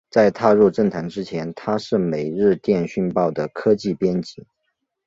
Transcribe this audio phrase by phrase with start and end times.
[0.09, 4.43] 在踏入政坛之前他是每日电讯报的科技编辑。